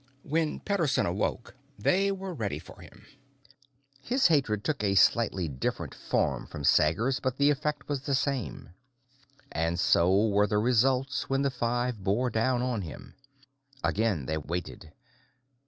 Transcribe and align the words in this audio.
When 0.23 0.59
Pederson 0.61 1.05
awoke, 1.05 1.53
they 1.77 2.11
were 2.11 2.33
ready 2.33 2.57
for 2.57 2.81
him. 2.81 3.05
His 4.01 4.25
hatred 4.29 4.63
took 4.63 4.83
a 4.83 4.95
slightly 4.95 5.47
different 5.47 5.93
form 5.93 6.47
from 6.47 6.63
Sager's, 6.63 7.19
but 7.19 7.37
the 7.37 7.51
effect 7.51 7.87
was 7.87 8.01
the 8.01 8.15
same. 8.15 8.69
And 9.51 9.79
so 9.79 10.29
were 10.29 10.47
the 10.47 10.57
results 10.57 11.29
when 11.29 11.43
the 11.43 11.51
five 11.51 12.03
bore 12.03 12.31
down 12.31 12.63
on 12.63 12.81
him. 12.81 13.13
Again 13.83 14.25
they 14.25 14.39
waited. 14.39 14.91